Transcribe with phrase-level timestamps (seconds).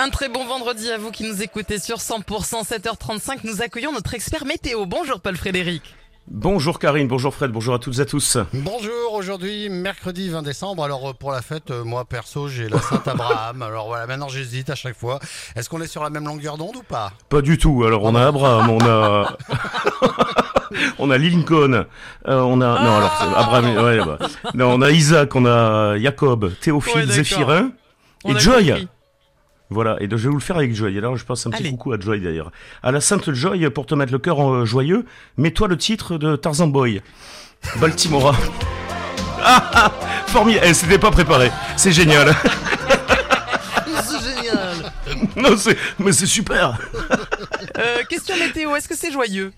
[0.00, 2.22] Un très bon vendredi à vous qui nous écoutez sur 100%,
[2.64, 3.38] 7h35.
[3.42, 4.86] Nous accueillons notre expert météo.
[4.86, 5.82] Bonjour Paul Frédéric.
[6.30, 8.36] Bonjour Karine, bonjour Fred, bonjour à toutes et à tous.
[8.52, 10.84] Bonjour, aujourd'hui mercredi 20 décembre.
[10.84, 13.60] Alors euh, pour la fête, euh, moi perso j'ai la Sainte Abraham.
[13.62, 15.18] Alors voilà, maintenant j'hésite à chaque fois.
[15.56, 17.12] Est-ce qu'on est sur la même longueur d'onde ou pas?
[17.28, 17.82] Pas du tout.
[17.84, 19.36] Alors on a Abraham, on a
[20.98, 21.84] on a Lincoln, euh,
[22.26, 24.18] on a non alors c'est Abraham, ouais, bah.
[24.54, 27.06] non on a Isaac, on a Jacob, Théophile, Ouais.
[27.06, 27.70] Zéphirin
[28.26, 28.68] et Joy.
[28.68, 28.88] compris.
[29.70, 30.96] Voilà, et donc, je vais vous le faire avec Joy.
[30.96, 31.70] Alors je passe un petit Allez.
[31.72, 32.50] coucou à Joy d'ailleurs.
[32.82, 35.04] À la Sainte Joy pour te mettre le cœur en, euh, joyeux,
[35.36, 37.02] mets-toi le titre de Tarzan Boy.
[37.80, 38.34] Baltimora.
[39.42, 39.92] Ah, ah,
[40.28, 40.66] formidable.
[40.70, 41.50] Eh, c'était pas préparé.
[41.76, 42.34] C'est génial.
[44.04, 44.92] C'est génial.
[45.36, 46.78] non, c'est mais c'est super.
[47.78, 49.52] Euh, question météo, est-ce que c'est joyeux?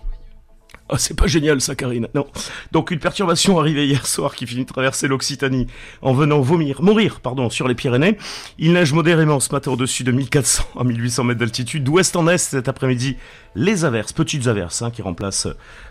[0.93, 2.09] Oh, c'est pas génial ça, Karine.
[2.13, 2.27] Non.
[2.73, 5.67] Donc une perturbation arrivée hier soir qui finit de traverser l'Occitanie
[6.01, 8.17] en venant vomir, mourir, pardon, sur les Pyrénées.
[8.59, 11.85] Il neige modérément ce matin au-dessus de 1400 à 1800 mètres d'altitude.
[11.85, 13.15] D'ouest en est cet après-midi,
[13.55, 15.47] les averses, petites averses, hein, qui remplacent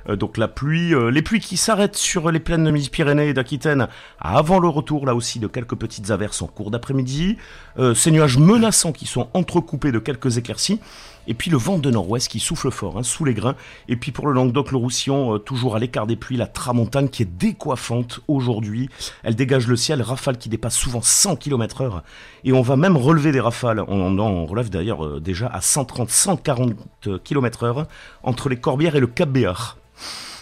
[0.09, 0.95] euh, donc la pluie.
[0.95, 5.07] euh, les pluies qui s'arrêtent sur les plaines de Midi-Pyrénées et d'Aquitaine avant le retour
[5.07, 7.37] là aussi de quelques petites averses en cours d'après-midi.
[7.79, 10.81] Euh, ces nuages menaçants qui sont entrecoupés de quelques éclaircies.
[11.27, 13.55] Et puis le vent de nord-ouest qui souffle fort, hein, sous les grains.
[13.89, 17.09] Et puis pour le Languedoc, le Roussillon, euh, toujours à l'écart des pluies, la tramontane
[17.09, 18.89] qui est décoiffante aujourd'hui.
[19.23, 22.03] Elle dégage le ciel, rafales qui dépassent souvent 100 km heure.
[22.43, 23.85] Et on va même relever des rafales.
[23.87, 26.75] On, on relève d'ailleurs déjà à 130, 140
[27.23, 27.87] km heure
[28.23, 29.77] entre les Corbières et le Cap Béar.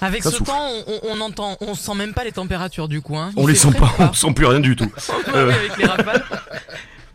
[0.00, 0.50] Avec Ça ce souffle.
[0.52, 3.16] temps, on, on entend, on sent même pas les températures du coup.
[3.16, 3.30] Hein.
[3.36, 4.90] Il On les sent pas, ou on sent plus rien du tout.
[5.26, 6.24] Oui, avec les rafales.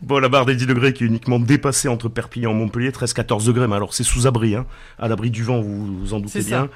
[0.02, 3.46] Bon, la barre des 10 degrés qui est uniquement dépassée entre Perpignan et Montpellier, 13-14
[3.46, 4.66] degrés, mais alors c'est sous abri, hein,
[4.98, 6.68] à l'abri du vent, vous vous en doutez ça.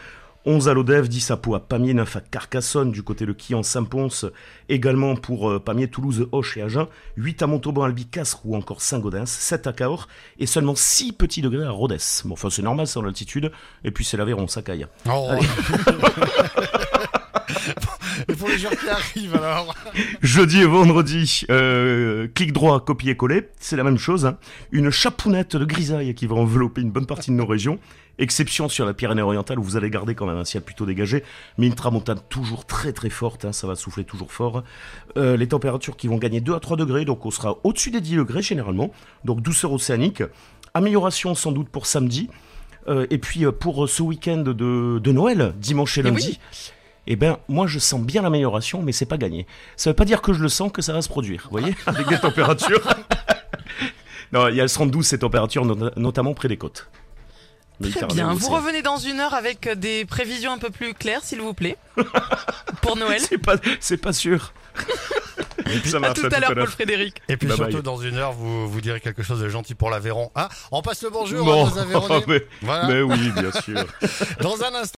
[0.49, 0.55] Bien.
[0.55, 3.63] 11 à Lodève, 10 à Pau, à Pamiers, 9 à Carcassonne, du côté de Quillan,
[3.63, 4.31] Saint-Pons,
[4.69, 8.81] également pour euh, Pamiers, Toulouse, Auch et Agen, 8 à Montauban, Albi, Castres ou encore
[8.81, 11.99] Saint-Gaudens, 7 à Cahors et seulement 6 petits degrés à Rodez.
[12.25, 13.53] Bon, enfin c'est normal, c'est en altitude,
[13.85, 14.87] et puis c'est l'Aveyron, ça caille.
[15.07, 15.29] Oh.
[18.29, 19.75] Et pour les jours qui arrivent alors
[20.23, 24.27] Jeudi et vendredi, euh, clic droit, copier-coller, c'est la même chose.
[24.27, 24.37] hein.
[24.71, 27.79] Une chapounette de grisaille qui va envelopper une bonne partie de nos régions.
[28.19, 31.23] Exception sur la Pyrénées-Orientale où vous allez garder quand même un ciel plutôt dégagé,
[31.57, 34.65] mais une tramontane toujours très très forte, hein, ça va souffler toujours fort.
[35.17, 38.01] Euh, les températures qui vont gagner 2 à 3 degrés, donc on sera au-dessus des
[38.01, 38.91] 10 degrés généralement,
[39.25, 40.25] donc douceur océanique.
[40.75, 42.29] Amélioration sans doute pour samedi.
[42.89, 44.53] Euh, et puis euh, pour ce week-end de,
[44.99, 46.71] de Noël, dimanche et Eh lundi, oui.
[47.07, 49.47] Eh ben, moi, je sens bien l'amélioration, mais c'est pas gagné.
[49.77, 51.75] Ça veut pas dire que je le sens que ça va se produire, vous voyez,
[51.87, 52.87] avec des températures.
[54.33, 56.89] non, il y a- elles seront douces ces températures, not- notamment près des côtes.
[57.81, 58.35] Très bien.
[58.35, 61.77] Vous revenez dans une heure avec des prévisions un peu plus claires, s'il vous plaît.
[62.83, 63.21] Pour Noël.
[63.21, 64.53] C'est pas, c'est pas sûr.
[65.85, 67.23] ça À tout à l'heure, Paul Frédéric.
[67.29, 67.83] Et puis Bye surtout bye.
[67.83, 70.33] dans une heure, vous, vous direz quelque chose de gentil pour l'Aveyron.
[70.35, 72.25] Ah, on passe le bonjour Bon, à nos Aveyronnais.
[72.27, 72.87] mais, Voilà.
[72.89, 73.85] mais oui, bien sûr.
[74.41, 74.97] Dans un instant.